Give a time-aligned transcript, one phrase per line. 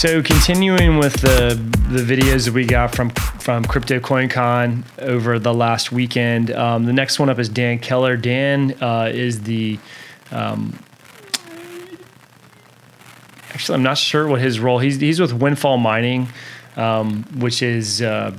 [0.00, 1.60] So continuing with the
[1.90, 6.92] the videos that we got from from Crypto CoinCon over the last weekend, um, the
[6.94, 8.16] next one up is Dan Keller.
[8.16, 9.78] Dan uh, is the
[10.30, 10.72] um,
[13.50, 14.78] actually I'm not sure what his role.
[14.78, 16.28] He's he's with Windfall Mining,
[16.76, 18.34] um, which is uh,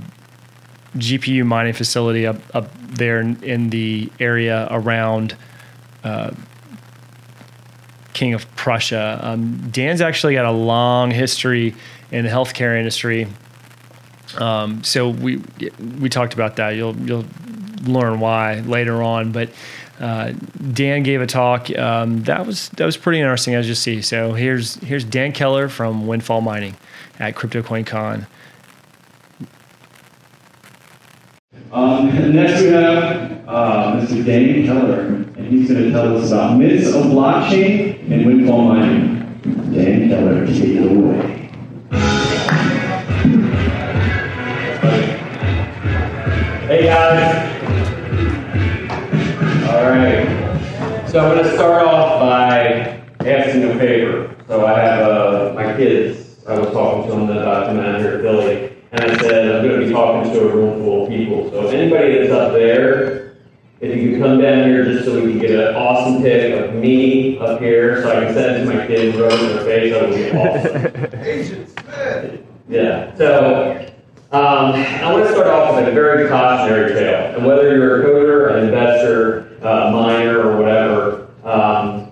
[0.97, 5.35] GPU mining facility up up there in, in the area around.
[6.03, 6.31] Uh,
[8.13, 9.19] King of Prussia.
[9.21, 11.75] Um, Dan's actually got a long history
[12.11, 13.27] in the healthcare industry.
[14.37, 15.41] Um, so we
[15.99, 16.71] we talked about that.
[16.71, 17.25] You'll you'll
[17.83, 19.31] learn why later on.
[19.31, 19.49] But
[19.99, 20.33] uh,
[20.73, 24.01] Dan gave a talk um, that was that was pretty interesting as you see.
[24.01, 26.75] So here's here's Dan Keller from Windfall Mining
[27.19, 28.25] at CryptoCoinCon.
[31.71, 34.25] Um, next we have uh, Mr.
[34.25, 39.17] Dan Keller, he's going to tell us about myths of blockchain and windfall mining.
[39.73, 41.49] Dan Keller, take it away.
[46.67, 47.51] Hey guys.
[49.67, 51.09] All right.
[51.09, 54.33] So I'm going to start off by asking a favor.
[54.47, 56.45] So I have uh, my kids.
[56.47, 59.67] I was talking to them about coming out here to Philly, and I said I'm
[59.67, 61.49] going to be talking to a room full of people.
[61.51, 63.20] So if anybody that's up there,
[63.81, 66.75] if you could come down here just so we can get an awesome pic of
[66.75, 69.65] me up here, so I can send it to my kids, rub it in their
[69.65, 71.57] face, that would be
[72.37, 72.47] awesome.
[72.69, 73.15] Yeah.
[73.15, 73.91] So
[74.31, 77.35] um, I want to start off with a very cautionary tale.
[77.35, 82.11] And whether you're a coder, an investor, uh, miner, or whatever, um,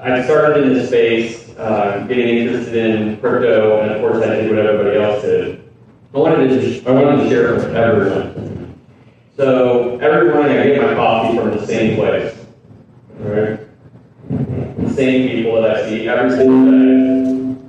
[0.00, 4.50] I started in this space, uh, getting interested in crypto, and of course I did
[4.50, 5.62] what everybody else did.
[6.14, 8.53] I wanted to, I wanted to share it with everyone.
[9.36, 12.36] So every morning I get my coffee from the same place.
[13.18, 13.58] Right?
[14.78, 17.64] The same people that I see every single day.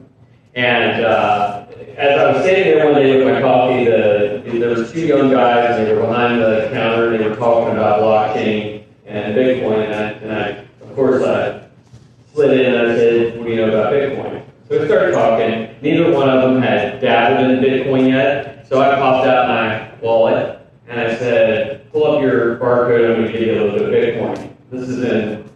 [0.53, 1.65] And uh,
[1.97, 5.31] as I was sitting there one day with my coffee, the, there was two young
[5.31, 9.85] guys, and they were behind the counter, and they were talking about blockchain and Bitcoin.
[9.85, 10.49] And I, and I
[10.87, 11.67] of course, I
[12.31, 15.75] slid in and I said, "What do you know about Bitcoin?" So we started talking.
[15.81, 20.64] Neither one of them had dabbled in Bitcoin yet, so I popped out my wallet
[20.87, 23.09] and I said, "Pull up your barcode.
[23.09, 25.49] I'm going to give you a little bit of Bitcoin." This is in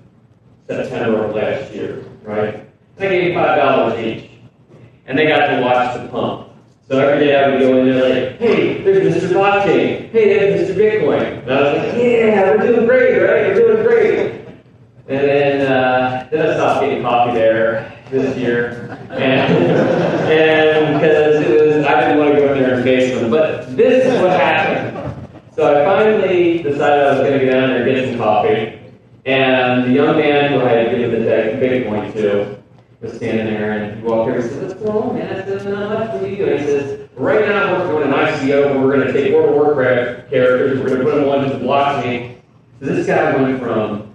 [0.67, 2.55] September of last year, right?
[2.97, 4.29] And I gave five dollars each
[5.09, 6.49] and they got to watch the pump.
[6.87, 9.29] So every day I would go in there like, hey, there's Mr.
[9.29, 10.11] Blockchain.
[10.11, 10.75] Hey, there's Mr.
[10.75, 11.41] Bitcoin.
[11.41, 13.47] And I was like, yeah, we're doing great, right?
[13.47, 14.45] We're doing great.
[15.07, 19.53] And then, uh, then I stopped getting coffee there this year, and
[20.31, 23.31] and because it was, I didn't want to go in there and face them.
[23.31, 24.68] But this is what happened.
[25.59, 28.79] So I finally decided I was going to go down there and get some coffee,
[29.25, 32.63] and the young man who I had given the tech point to
[33.01, 35.35] was standing there and he walked over and said, What's going on, man?
[35.35, 36.21] I said, Not much.
[36.21, 36.59] Are you doing?
[36.59, 40.29] He says, Right now we're doing an ICO we're going to take World of Warcraft
[40.29, 42.37] characters, we're going to put them onto the blockchain.
[42.79, 44.13] So this guy went from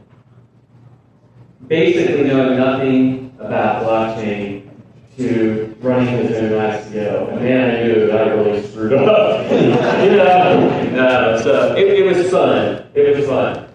[1.67, 4.71] basically knowing nothing about blockchain
[5.19, 7.33] to running his own ICO.
[7.33, 9.51] And man, I knew that I really screwed up.
[9.53, 10.91] you know?
[10.91, 12.87] No, so it, it was fun.
[12.95, 13.69] It was fun.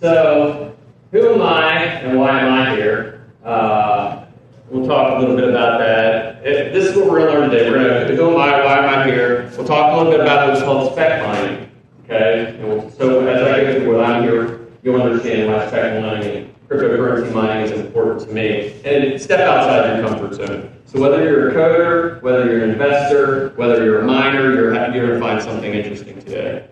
[0.00, 0.76] So,
[1.12, 3.30] who am I and why am I here?
[3.44, 4.24] Uh,
[4.70, 6.46] we'll talk a little bit about that.
[6.46, 7.70] It, this is what we're going to learn today.
[7.70, 9.50] We're going to go my why am I here?
[9.56, 11.70] We'll talk a little bit about what's called spec mining.
[12.04, 12.58] Okay.
[12.62, 16.49] We'll, so as I go through what I'm here, you'll understand why spec mining and
[16.70, 18.80] cryptocurrency mining is important to me.
[18.84, 20.72] And step outside your comfort zone.
[20.84, 25.06] So whether you're a coder, whether you're an investor, whether you're a miner, you're, you're
[25.08, 26.68] going to find something interesting today.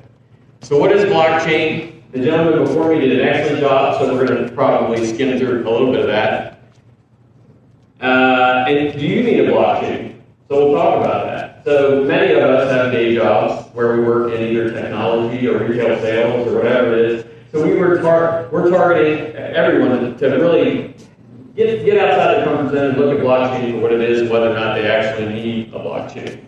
[0.60, 2.02] So what is blockchain?
[2.12, 5.68] The gentleman before me did an excellent job, so we're going to probably skim through
[5.68, 6.60] a little bit of that.
[8.00, 10.20] Uh, and do you need a blockchain?
[10.48, 11.64] So we'll talk about that.
[11.64, 16.00] So many of us have day jobs where we work in either technology or retail
[16.00, 17.24] sales or whatever it is.
[17.52, 20.94] So we were tar- we're targeting everyone to really
[21.56, 24.50] get, get outside the comfort zone and look at blockchain for what it is, whether
[24.50, 26.44] or not they actually need a blockchain.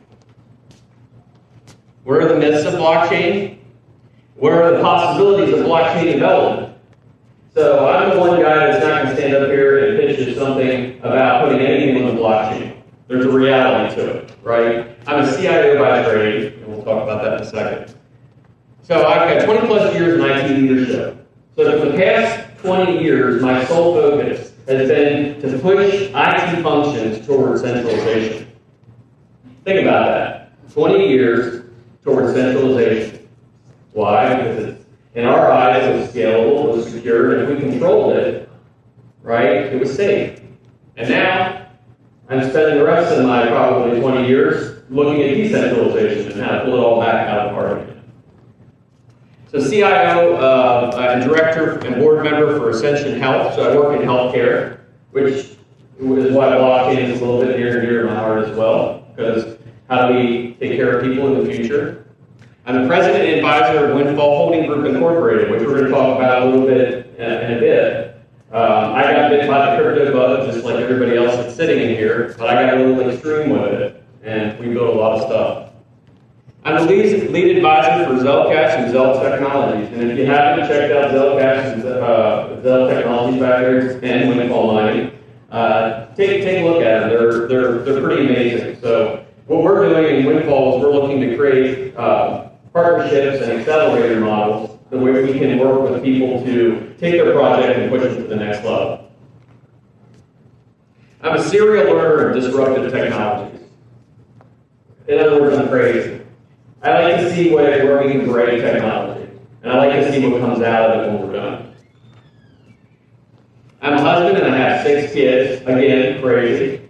[2.05, 3.59] Where are the myths of blockchain?
[4.35, 6.77] Where are the possibilities of blockchain development?
[7.55, 10.35] So I'm the one guy that's not going to stand up here and pitch you
[10.35, 12.77] something about putting anything on the blockchain.
[13.09, 14.97] There's a reality to it, right?
[15.07, 18.00] I'm a CIO by trade, and we'll talk about that in a second.
[18.91, 21.25] So I've got 20 plus years in IT leadership.
[21.55, 27.25] So for the past 20 years, my sole focus has been to push IT functions
[27.25, 28.51] towards centralization.
[29.65, 30.73] Think about that.
[30.73, 31.67] 20 years
[32.03, 33.29] towards centralization.
[33.93, 34.35] Why?
[34.35, 34.85] Because
[35.15, 38.51] in our eyes, it was scalable, it was secure, and if we controlled it,
[39.23, 40.41] right, it was safe.
[40.97, 41.71] And now,
[42.29, 46.65] I'm spending the rest of my probably 20 years looking at decentralization and how to
[46.65, 48.00] pull it all back out of party.
[49.51, 53.57] So CIO uh, and director and board member for Ascension Health.
[53.57, 54.79] So I work in healthcare,
[55.11, 55.57] which is
[55.99, 59.59] why blockchain is a little bit near and dear to my heart as well, because
[59.89, 62.07] how do we take care of people in the future?
[62.65, 66.17] I'm the president and advisor of Windfall Holding Group Incorporated, which we're going to talk
[66.17, 68.21] about a little bit in, in a bit.
[68.53, 71.97] Um, I got bit by the crypto bug just like everybody else that's sitting in
[71.97, 75.23] here, but I got a little extreme with it, and we built a lot of
[75.23, 75.70] stuff.
[76.63, 79.89] I'm the lead, lead advisor for Zelcash and Zel Technologies.
[79.95, 84.75] And if you haven't checked out Zelcash and uh, Zel Technologies back there and Windfall
[84.75, 85.19] Mining,
[85.51, 87.09] uh, take, take a look at them.
[87.09, 88.79] They're, they're, they're pretty amazing.
[88.83, 94.21] So what we're doing in Windfall is we're looking to create uh, partnerships and accelerator
[94.21, 98.17] models the way we can work with people to take their project and push it
[98.17, 99.11] to the next level.
[101.23, 103.61] I'm a serial learner of disruptive technologies.
[105.09, 106.20] In other words, I'm crazy.
[106.83, 109.29] I like to see what working great technology,
[109.63, 111.75] and I like to see what comes out of it when we're done.
[113.83, 115.63] I'm a husband and I have six kids.
[115.63, 116.89] Again, crazy.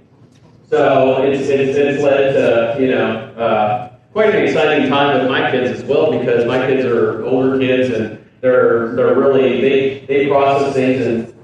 [0.69, 5.51] So it's, it's, it's led to, you know, uh, quite an exciting time with my
[5.51, 10.29] kids as well because my kids are older kids and they're, they're really, they, they
[10.29, 11.35] process things and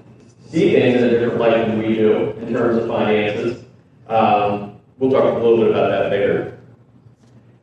[0.48, 3.64] see things in a different light than we do in terms of finances.
[4.08, 6.58] Um, we'll talk a little bit about that later.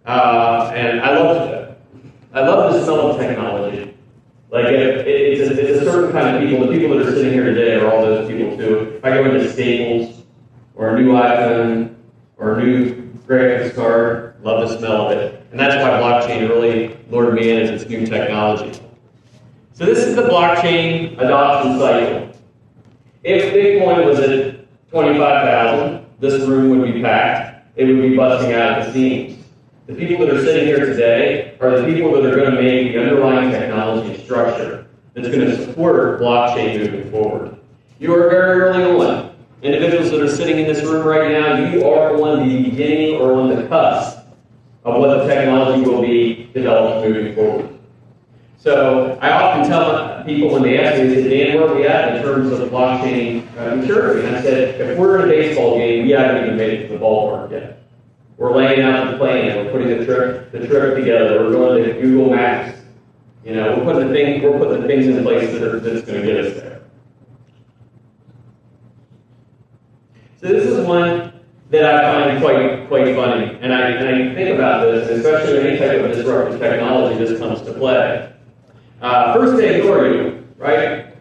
[0.06, 1.76] Uh, and I love
[2.34, 3.96] I love the smell of technology.
[4.50, 6.68] Like it, it's, a, it's a certain kind of people.
[6.68, 8.96] The people that are sitting here today are all those people too.
[8.98, 10.24] If I go into Staples
[10.76, 11.96] or a new iPhone
[12.38, 15.46] or a new graphics card, love the smell of it.
[15.52, 18.80] And that's why blockchain really lured me in as its new technology.
[19.74, 22.30] So this is the blockchain adoption cycle.
[23.24, 27.68] If Bitcoin was at 25,000, this room would be packed.
[27.76, 29.33] It would be busting out at the seams.
[29.86, 32.94] The people that are sitting here today are the people that are going to make
[32.94, 37.58] the underlying technology structure that's going to support blockchain moving forward.
[38.00, 39.36] You are very early on.
[39.62, 43.34] Individuals that are sitting in this room right now, you are on the beginning or
[43.34, 44.20] on the cusp
[44.86, 47.78] of what the technology will be developed moving forward.
[48.58, 51.86] So I often tell people when they ask me, is it Dan, where are we
[51.86, 54.26] at in terms of blockchain uh, maturity?
[54.28, 56.94] And I said, if we're in a baseball game, we haven't even made it to
[56.94, 57.43] the ballpark.
[58.38, 59.66] We're laying out the plan.
[59.66, 61.44] We're putting the trip, the trip together.
[61.44, 62.80] We're going to Google Maps.
[63.46, 66.06] You know, we're putting the thing, we're putting the things in place that are, that's
[66.06, 66.82] going to get us there.
[70.40, 71.34] So this is one
[71.70, 75.68] that I find quite quite funny, and I, and I think about this, especially when
[75.68, 78.32] any type of disruptive technology this comes to play.
[79.02, 81.16] Uh, first, ignore you, right?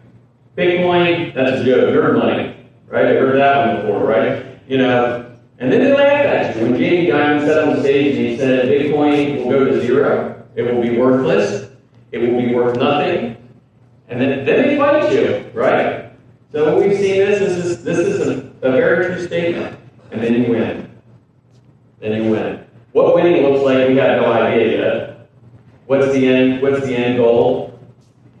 [0.57, 2.15] Bitcoin, that's a joke.
[2.15, 2.55] Money,
[2.87, 3.05] right?
[3.05, 4.59] I've heard that one before, right?
[4.67, 5.32] You know,
[5.63, 6.63] and then they laugh at you.
[6.63, 10.45] When Jamie Dimon sat on the stage and he said, Bitcoin will go to zero,
[10.55, 11.69] it will be worthless,
[12.11, 13.37] it will be worth nothing,
[14.09, 16.11] and then, then they fight you, right?
[16.51, 19.79] So we've seen this, this is, this is a, a very true statement.
[20.11, 20.91] And then you win.
[22.01, 22.65] Then you win.
[22.91, 25.29] What winning looks like, we have no idea yet.
[25.85, 27.72] What's the end, what's the end goal?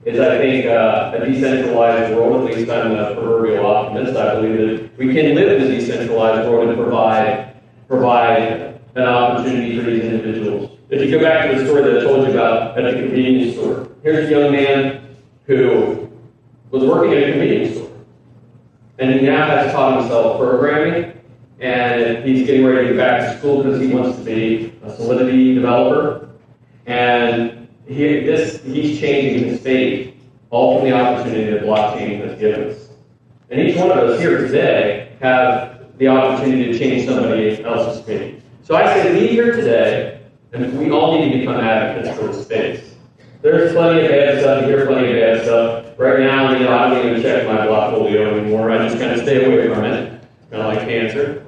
[0.05, 2.49] Is, I think, uh, a decentralized world.
[2.49, 4.17] At least I'm a proverbial optimist.
[4.17, 7.53] I believe that we can live in a decentralized world and provide
[7.87, 10.77] provide an opportunity for these individuals.
[10.89, 13.55] If you go back to the story that I told you about at the convenience
[13.55, 16.09] store, here's a young man who
[16.71, 17.91] was working at a convenience store,
[18.99, 21.19] and he now has taught himself programming,
[21.59, 24.95] and he's getting ready to go back to school because he wants to be a
[24.95, 26.29] Solidity developer,
[26.85, 30.17] and he, this, he's changing his fate,
[30.49, 32.89] all from the opportunity that blockchain has given us.
[33.49, 38.41] And each one of us here today have the opportunity to change somebody else's fate.
[38.63, 40.21] So I say, leave here today,
[40.53, 42.95] and we all need to become advocates for the space.
[43.41, 45.99] There's plenty of bad stuff, you hear plenty of bad stuff.
[45.99, 48.71] Right now, you know, I don't even check my blockfolio anymore.
[48.71, 50.23] I just kind of stay away from it.
[50.49, 51.45] Kind of like cancer.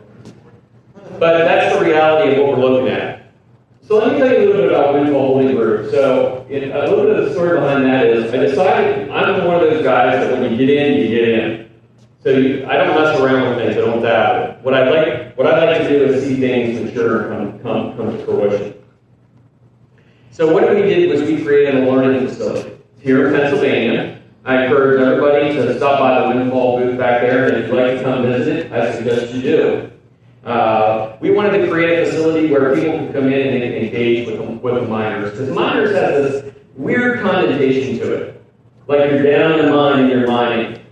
[1.18, 3.15] But that's the reality of what we're looking at.
[3.88, 5.92] So let me tell you a little bit about Windfall Holding Group.
[5.92, 9.62] So a little bit of the story behind that is I decided I'm one of
[9.62, 11.70] those guys that when you get in, you get in.
[12.24, 13.78] So you, I don't mess around with things.
[13.78, 14.64] I don't dabble.
[14.64, 17.96] What I like, what I like to do is see things mature and come, come,
[17.96, 18.74] come to fruition.
[20.32, 24.20] So what we did was we created a learning facility here in Pennsylvania.
[24.46, 27.98] I encourage everybody to stop by the Windfall booth back there, and if you'd like
[27.98, 29.92] to come visit, I suggest you do.
[30.46, 34.40] Uh, we wanted to create a facility where people could come in and engage with,
[34.62, 35.32] with the miners.
[35.32, 38.46] Because miners have this weird connotation to it.
[38.88, 40.86] Like you're down in the mine and you're mining.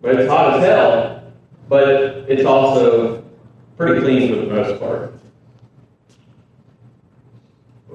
[0.00, 1.32] But it's hot as hell,
[1.68, 1.92] but
[2.28, 3.22] it's also
[3.76, 5.15] pretty clean for the most part.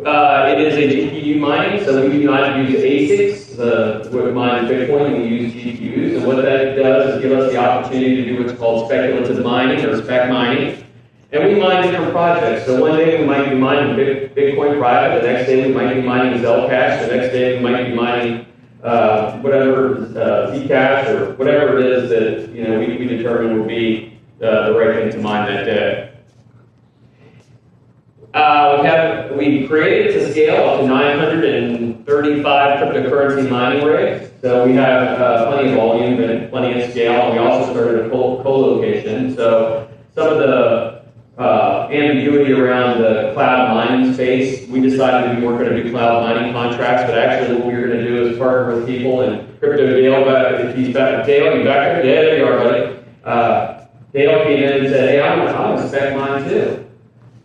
[0.05, 3.55] Uh, it is a GPU mining, so we do not use ASICs.
[3.55, 7.57] The with mine Bitcoin, we use GPUs, and what that does is give us the
[7.57, 10.83] opportunity to do what's called speculative mining or spec mining.
[11.31, 12.65] And we mine different projects.
[12.65, 16.01] So one day we might be mining Bitcoin private, the next day we might be
[16.01, 18.47] mining Zcash, the next day we might be mining
[18.83, 23.67] uh, whatever uh, Zcash or whatever it is that you know we, we determine will
[23.67, 26.10] be uh, the right thing to mine that day.
[28.33, 34.31] Uh, we have we created to scale up to 935 cryptocurrency mining rigs.
[34.41, 37.31] So we have uh, plenty of volume and plenty of scale.
[37.31, 39.35] We also started a co-location.
[39.35, 41.03] So some of the
[41.37, 46.23] uh, ambiguity around the cloud mining space, we decided we weren't going to do cloud
[46.23, 49.59] mining contracts, but actually what we were going to do is partner with people and
[49.59, 52.05] crypto Dale, if he's back, Dale, you back there?
[52.05, 53.05] Yeah, there you are, buddy.
[53.25, 56.90] Uh, Dale came in and said, hey, I'm going to spec mine too.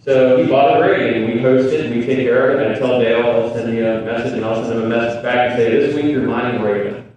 [0.06, 2.66] So he bought a rig and we host it and we take care of it.
[2.66, 5.20] And I tell Dale, I'll send you a message and I'll send him a message
[5.20, 7.12] back and say, this week you're mining Raven.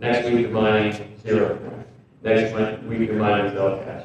[0.00, 1.56] Next week you're mining Zero.
[2.24, 2.52] Next
[2.88, 4.04] week you're mining Zcash.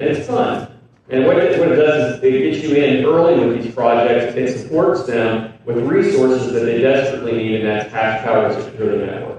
[0.00, 0.76] And it's fun.
[1.08, 4.34] And what it, what it does is it gets you in early with these projects.
[4.34, 8.98] It supports them with resources that they desperately need, and that's hash power to secure
[8.98, 9.33] the network.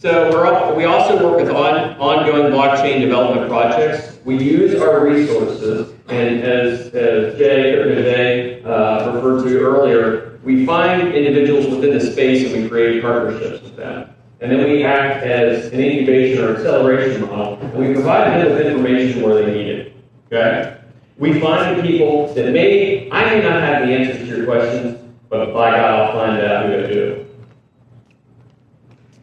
[0.00, 4.16] So we also work with on, ongoing blockchain development projects.
[4.24, 10.64] We use our resources, and as, as Jay or Jay uh, referred to earlier, we
[10.64, 14.08] find individuals within the space and we create partnerships with them.
[14.40, 18.66] And then we act as an incubation or acceleration model, and we provide them with
[18.66, 19.96] information where they need it.
[20.32, 20.78] Okay?
[21.18, 25.52] We find people that may, I may not have the answers to your questions, but
[25.52, 27.29] by God, I'll find out who to do.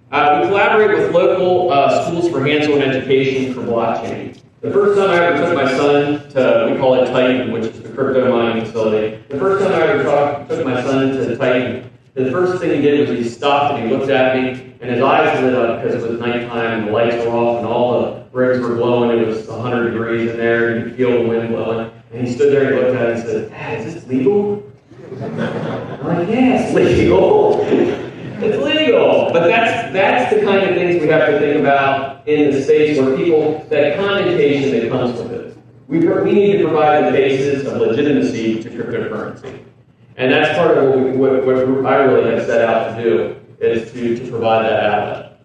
[0.10, 4.40] Uh, we collaborate with local uh, schools for hands-on education for blockchain.
[4.62, 7.82] The first time I ever took my son to, we call it Titan, which is
[7.82, 9.22] the crypto mining facility.
[9.28, 12.82] The first time I ever talk, took my son to Titan, the first thing he
[12.82, 16.02] did was he stopped and he looked at me, and his eyes lit up because
[16.02, 19.20] it was nighttime and the lights were off and all the rigs were glowing.
[19.20, 21.92] It was 100 degrees in there, and you could feel the wind blowing.
[22.14, 24.64] And he stood there and he looked at it and said, Dad, is this legal?
[25.22, 28.04] I'm like, yeah, it's legal.
[28.39, 32.51] It's legal, but that's that's the kind of things we have to think about in
[32.51, 35.58] the space where people that connotation that comes with it.
[35.88, 39.63] We, we need to provide the basis of legitimacy to cryptocurrency,
[40.17, 43.36] and that's part of what, we, what, what I really have set out to do
[43.60, 45.39] is to, to provide that outlet.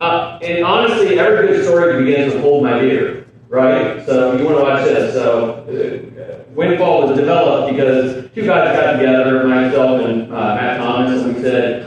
[0.00, 4.04] Uh, and honestly, every good story begins with "Hold My Beer," right?
[4.06, 5.14] So you want to watch this.
[5.14, 6.11] So uh,
[6.54, 11.42] Windfall was developed because two guys got together, myself and uh, Matt Thomas, and we
[11.42, 11.84] said,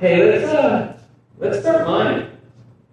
[0.00, 0.96] "Hey, let's uh,
[1.38, 2.30] let's start mining."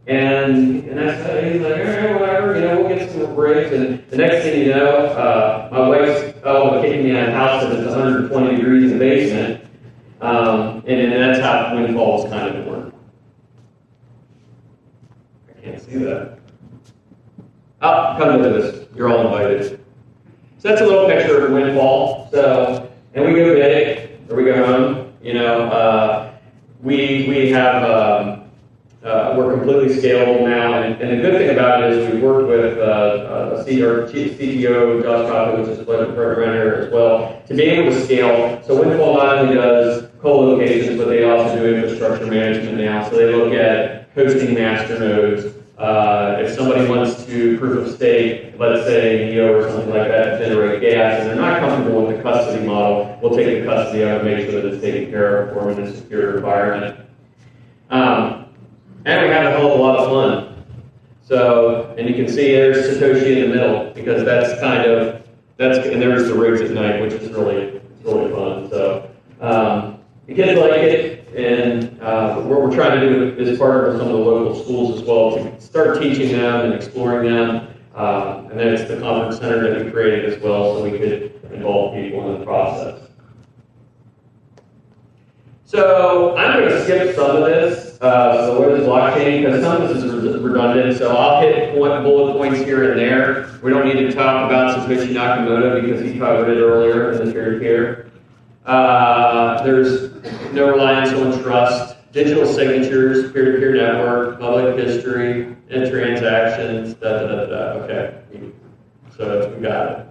[0.08, 3.72] And and I said, he's like, all right, whatever, you know, we'll get some breaks.
[3.72, 7.38] And the next thing you know, uh, my wife's oh kicking me out of the
[7.38, 9.64] house and it's 120 degrees in the basement.
[10.22, 12.94] Um, and, and that's how Windfall was kind of born.
[15.50, 16.40] I can't see that.
[17.82, 18.88] Oh, come to this.
[18.96, 19.81] You're all invited.
[20.62, 22.30] So that's a little picture of Windfall.
[22.32, 25.12] So, and we go big, or we go home.
[25.20, 26.34] You know, uh,
[26.84, 28.44] we we have um,
[29.04, 32.48] uh, we're completely scalable now, and, and, the good thing about it is we worked
[32.48, 37.90] with uh, uh, CTO Josh Coffey, which is a program as well, to be able
[37.90, 38.62] to scale.
[38.64, 43.10] So Windfall not only does co-locations, but they also do infrastructure management now.
[43.10, 48.54] So they look at hosting master nodes, uh, if somebody wants to proof of stake,
[48.60, 52.22] let's say NEO or something like that, generate gas, and they're not comfortable with the
[52.22, 55.54] custody model, we'll take the custody out and make sure that it's taken care of
[55.54, 57.10] for them in a secure environment.
[57.90, 58.46] Um,
[59.06, 60.66] and we have a a lot of fun.
[61.24, 65.26] So, and you can see there's Satoshi in the middle because that's kind of
[65.58, 68.70] that's and there's the rigs at night, which is really really fun.
[68.70, 69.10] So,
[69.40, 71.01] um, kids like it.
[72.22, 75.08] Uh, what we're trying to do is partner with some of the local schools as
[75.08, 77.68] well to start teaching them and exploring them.
[77.96, 81.42] Uh, and then it's the conference center that we created as well so we could
[81.52, 83.10] involve people in the process.
[85.66, 88.00] So I'm going to skip some of this.
[88.02, 89.44] Uh, so what is blockchain?
[89.44, 90.96] Because some of this is redundant.
[91.00, 93.50] So I'll hit point, bullet points here and there.
[93.64, 97.34] We don't need to talk about Satoshi Nakamoto because he covered it earlier in the
[97.34, 98.12] period here.
[98.66, 100.12] Uh, there's
[100.54, 107.46] no reliance on trust, digital signatures, peer-to-peer network, public history, and transactions, da da da
[107.46, 107.56] da.
[107.84, 108.22] Okay,
[109.16, 110.08] so we got it.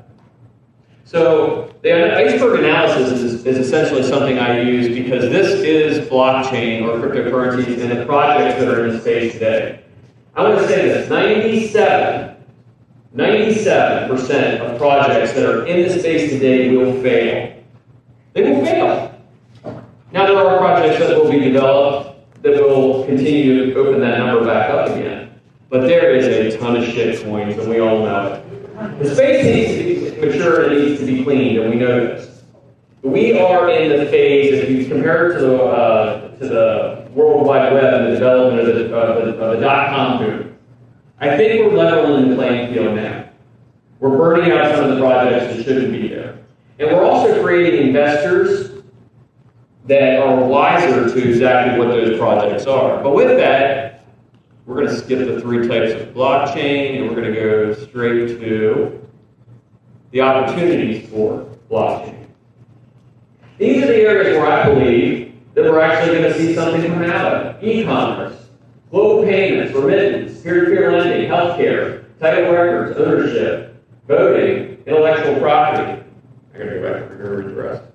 [1.05, 6.99] So the iceberg analysis is, is essentially something I use because this is blockchain or
[6.99, 9.83] cryptocurrencies and the projects that are in the space today.
[10.37, 12.37] I want to say this 97,
[13.17, 17.61] 97% of projects that are in the space today will fail.
[18.33, 19.10] They will fail.
[20.13, 24.45] Now, there are projects that will be developed that will continue to open that number
[24.45, 25.41] back up again.
[25.69, 28.99] But there is a ton of shit coins, and we all know it.
[29.03, 32.01] The space needs to be mature and it needs to be cleaned, and we know
[32.01, 32.43] this.
[33.03, 37.47] We are in the phase, if you compare it to the, uh, to the World
[37.47, 40.59] Wide Web and the development of the, uh, the, of the dot-com boom,
[41.21, 43.29] I think we're leveling the playing field now.
[44.01, 46.39] We're burning out some of the projects that shouldn't be there.
[46.79, 48.70] And we're also creating investors
[49.91, 53.03] that are wiser to exactly what those projects are.
[53.03, 54.05] But with that,
[54.65, 58.39] we're going to skip the three types of blockchain and we're going to go straight
[58.39, 59.09] to
[60.13, 62.29] the opportunities for blockchain.
[63.59, 67.03] These are the areas where I believe that we're actually going to see something come
[67.03, 68.47] out of e-commerce,
[68.93, 76.01] global payments, remittance, peer-to-peer lending, healthcare, title records, ownership, voting, intellectual property.
[76.55, 77.90] I got to go back and the rest.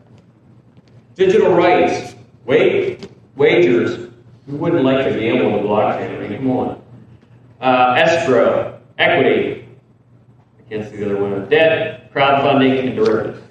[1.16, 4.10] Digital rights, wait, wagers.
[4.48, 6.18] Who wouldn't like to gamble with blockchain?
[6.18, 6.82] I mean, come on.
[7.62, 9.66] Uh, escrow, equity.
[10.60, 11.48] I can't see the other one.
[11.50, 13.42] Debt, crowdfunding, and derivatives.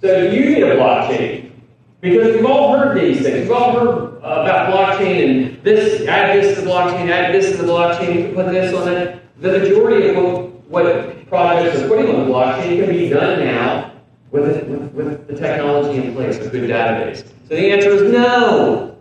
[0.00, 1.52] So you need a blockchain?
[2.00, 3.48] Because we've all heard these things.
[3.48, 7.62] We've all heard about blockchain and this, add this to the blockchain, add this to
[7.62, 9.22] the blockchain, put this on it.
[9.40, 13.85] The majority of what, what projects are putting on the blockchain can be done now
[14.30, 17.26] with, with, with the technology in place, a good database.
[17.48, 18.96] So the answer is no.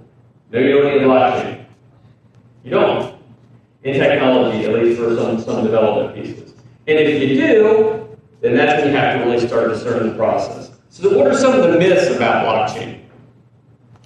[0.51, 1.65] No, you don't need a blockchain.
[2.63, 3.15] You don't.
[3.83, 6.53] In technology, at least for some, some development pieces.
[6.87, 10.71] And if you do, then that's when you have to really start discerning the process.
[10.89, 13.01] So what are some of the myths about blockchain?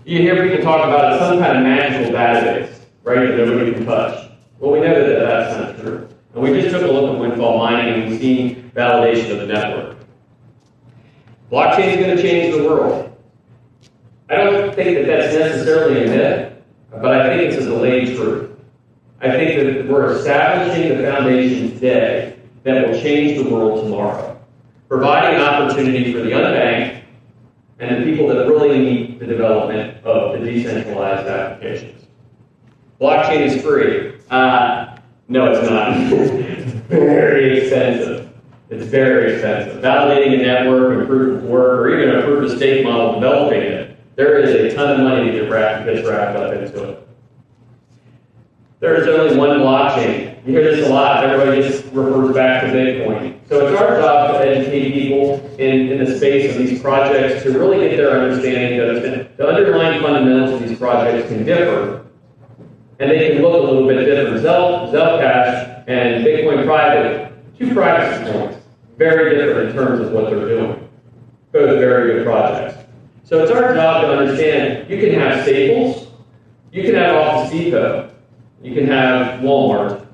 [0.06, 3.86] You hear people talk about it, some kind of magical database, right, that nobody can
[3.86, 4.32] touch.
[4.60, 6.08] Well, we know that that's not true.
[6.34, 9.54] And we just took a look at windfall mining and we've seen validation of the
[9.54, 9.99] network.
[11.52, 13.16] Blockchain is going to change the world.
[14.30, 16.54] I don't think that that's necessarily a myth,
[16.92, 18.52] but I think it's a delayed truth.
[19.22, 24.40] I think that we're establishing the foundation today that will change the world tomorrow,
[24.88, 27.02] providing an opportunity for the unbanked
[27.80, 32.06] and the people that really need the development of the decentralized applications.
[33.02, 34.20] Blockchain is free.
[34.30, 35.98] Uh, no, it's not.
[36.90, 38.29] very expensive.
[38.70, 39.82] It's very expensive.
[39.82, 43.62] Validating a network, a proof of work, or even a proof of stake model, developing
[43.62, 47.08] it, there is a ton of money to wrap, gets wrapped up into it.
[48.80, 50.46] There is only one blockchain.
[50.46, 51.24] You hear this a lot.
[51.24, 53.40] Everybody just refers back to Bitcoin.
[53.50, 57.58] So it's our job to educate people in, in the space of these projects to
[57.58, 62.06] really get their understanding that the underlying fundamentals of these projects can differ.
[63.00, 64.42] And they can look a little bit different.
[64.42, 68.59] Zel, Zelcash and Bitcoin Private, two private coins,
[69.00, 70.90] very different in terms of what they're doing.
[71.54, 72.78] Both very good projects.
[73.24, 76.10] So it's our job to understand you can have Staples,
[76.72, 78.12] you can have Office Depot,
[78.62, 80.06] you can have Walmart,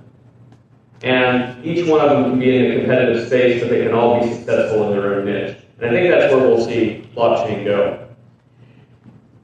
[1.01, 4.21] and each one of them can be in a competitive space, but they can all
[4.21, 5.57] be successful in their own niche.
[5.79, 8.07] And I think that's where we'll see blockchain go.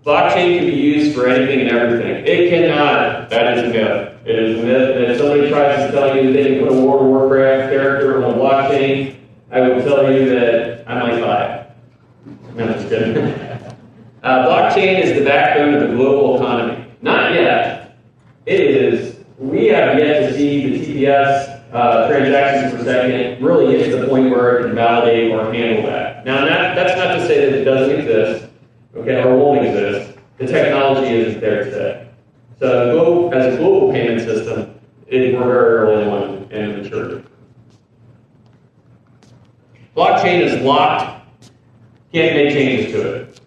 [0.06, 2.26] Blockchain can be used for anything and everything.
[2.26, 3.30] It cannot.
[3.30, 4.18] That is a myth.
[4.26, 4.96] It is a myth.
[4.98, 7.72] And if somebody tries to tell you that they can put a World of Warcraft
[7.72, 9.21] character on a blockchain,
[9.52, 12.56] I will tell you that I might buy it.
[12.56, 13.18] No, just kidding.
[14.24, 16.86] uh, blockchain is the backbone of the global economy.
[17.02, 17.98] Not yet.
[18.46, 19.18] It is.
[19.38, 24.08] We have yet to see the TPS uh, transactions per second really get to the
[24.08, 26.26] point where it can validate or handle that.
[26.26, 28.50] Now, that, that's not to say that it doesn't exist,
[28.96, 30.18] okay, or won't exist.
[30.38, 32.08] The technology isn't there today.
[32.60, 37.28] So, as a global payment system, it, we're very early on in maturity.
[39.96, 41.26] Blockchain is locked.
[42.14, 43.42] Can't make changes to it.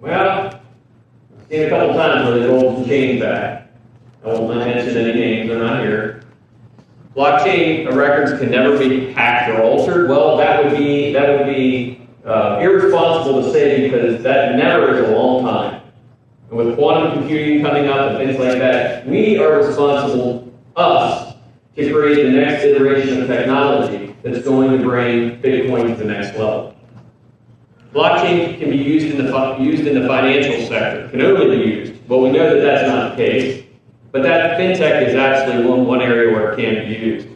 [0.00, 3.70] Well, I've seen a couple times where they rolled some change back.
[4.24, 6.22] I won't mention any names, they're not here.
[7.16, 10.08] Blockchain records can never be hacked or altered.
[10.08, 15.08] Well, that would be that would be uh, irresponsible to say because that never is
[15.08, 15.82] a long time.
[16.50, 21.29] And with quantum computing coming up and things like that, we are responsible, us,
[21.76, 26.36] to create the next iteration of technology that's going to bring Bitcoin to the next
[26.36, 26.76] level.
[27.92, 31.08] Blockchain can be used in the used in the financial sector.
[31.08, 32.08] Can only be used.
[32.08, 33.64] but we know that that's not the case.
[34.12, 37.28] But that fintech is actually one, one area where it can be used.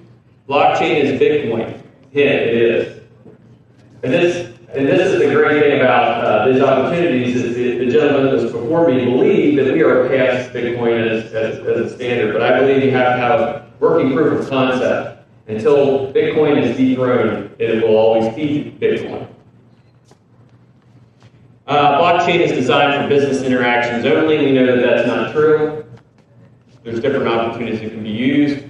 [0.49, 1.83] Blockchain is Bitcoin.
[2.13, 3.01] Yeah, it is.
[4.03, 7.91] And this, And this is the great thing about uh, these opportunities is the, the
[7.91, 11.95] gentleman that was before me believed that we are past Bitcoin as, as, as a
[11.95, 15.27] standard, but I believe you have to have working proof of concept.
[15.47, 19.29] Until Bitcoin is dethroned, it will always be Bitcoin.
[21.67, 24.39] Uh, blockchain is designed for business interactions only.
[24.39, 25.85] We know that that's not true.
[26.83, 28.65] There's different opportunities that can be used.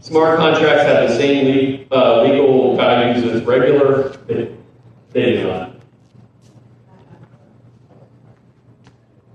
[0.00, 4.10] Smart contracts have the same le- uh, legal values as regular.
[4.26, 4.54] They,
[5.10, 5.72] they do not.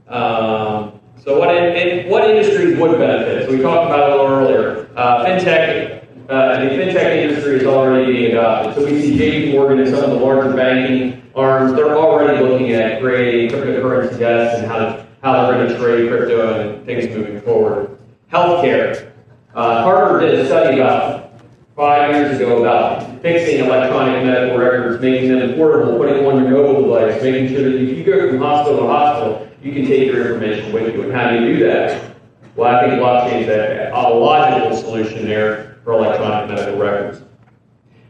[0.08, 3.46] Um, so what, in, in, what industries would benefit?
[3.46, 4.90] So we talked about it a little earlier.
[4.96, 8.76] Uh, fintech, uh, the fintech industry is already being adopted.
[8.76, 12.72] So we see JP Morgan and some of the larger banking arms, they're already looking
[12.72, 17.08] at creating cryptocurrency desks and how, to, how they're going to trade crypto and things
[17.16, 17.98] moving forward.
[18.32, 19.12] Healthcare.
[19.56, 21.40] Uh, Harvard did a study about
[21.76, 26.52] five years ago about fixing electronic medical records, making them portable, putting them on your
[26.52, 30.08] mobile device, making sure that if you go from hospital to hospital, you can take
[30.08, 31.04] your information with you.
[31.04, 32.16] And how do you do that?
[32.56, 37.22] Well, I think blockchain is a, a logical solution there for electronic medical records.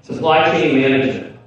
[0.02, 1.38] Supply chain management.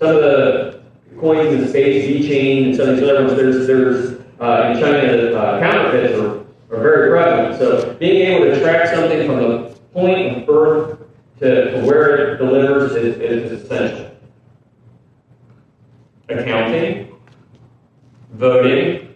[0.00, 0.82] Some of the
[1.20, 4.80] coins in the space, chain and some of these other ones, there's, there's uh, in
[4.80, 6.38] China, uh, counterfeits are,
[6.74, 7.56] are very prevalent.
[7.56, 10.98] So being able to track something from the point of birth
[11.38, 14.10] to, to where it delivers is, is essential.
[16.28, 17.16] Accounting,
[18.32, 19.14] voting,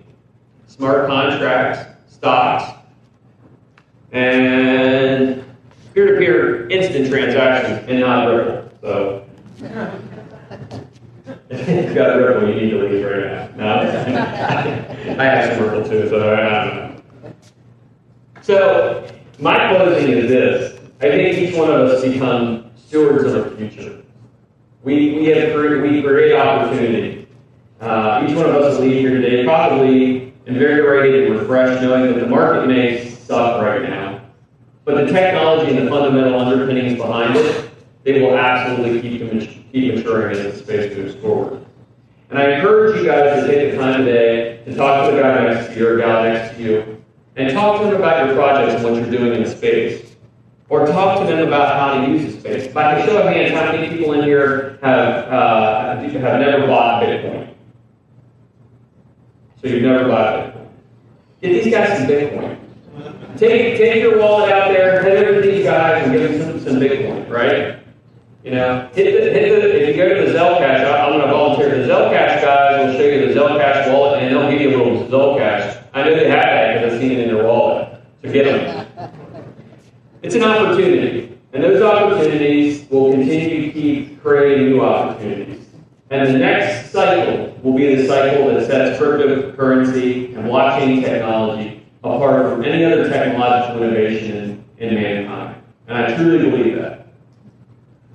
[0.68, 2.78] smart contracts, stocks,
[4.12, 5.44] and
[5.92, 8.70] peer-to-peer instant transactions and not Ripple.
[8.80, 9.26] So
[11.48, 13.56] if you've got Ripple, you need to leave right now.
[13.56, 17.32] No, I have some Ripple too, so I don't know.
[18.40, 20.80] So my closing is this.
[21.00, 24.02] I think each one of us become stewards of the future.
[24.82, 27.28] We, we have we create opportunity.
[27.80, 32.20] Uh, each one of us will leave here today probably invigorated and refreshed, knowing that
[32.20, 34.22] the market may suck right now,
[34.84, 37.70] but the technology and the fundamental underpinnings behind it,
[38.04, 41.64] they will absolutely keep, keep maturing as the space moves forward.
[42.30, 45.44] And I encourage you guys to take the time today to talk to the guy
[45.44, 47.04] next to you or gal next to you,
[47.36, 50.09] and talk to them about your projects and what you're doing in the space.
[50.70, 52.72] Or talk to them about how to use the space.
[52.72, 57.02] By a show of hands, how many people in here have, uh, have never bought
[57.02, 57.52] Bitcoin?
[59.60, 60.68] So you've never bought Bitcoin.
[61.42, 62.56] Get these guys some Bitcoin.
[63.36, 66.60] Take, take your wallet out there, head over to these guys and give them some,
[66.60, 67.80] some Bitcoin, right?
[68.44, 71.32] You know, hit the, hit the, if you go to the Zelcash, I'm going to
[71.32, 71.84] volunteer.
[71.84, 75.08] The Zelcash guys will show you the Zelcash wallet and they'll give you a little
[75.08, 75.84] Zelcash.
[75.94, 78.00] I know they have that because I've seen it in their wallet.
[78.22, 79.19] So get them.
[80.22, 85.64] It's an opportunity, and those opportunities will continue to keep creating new opportunities.
[86.10, 92.52] And the next cycle will be the cycle that sets cryptocurrency and blockchain technology apart
[92.52, 95.62] from any other technological innovation in, in mankind.
[95.88, 97.06] And I truly believe that.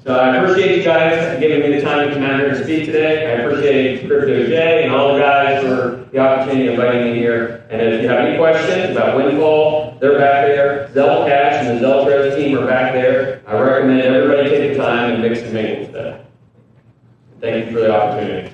[0.03, 2.85] So I appreciate you guys giving me the time to come out here and speak
[2.85, 3.25] today.
[3.25, 7.67] I appreciate Crypto J and all the guys for the opportunity of inviting me here.
[7.69, 10.87] And if you have any questions about Windfall, they're back there.
[10.93, 13.43] Zelcash and the Zeltros team are back there.
[13.45, 16.25] I recommend everybody take the time and mix and mingle with them.
[17.41, 18.47] Thank you for the opportunity.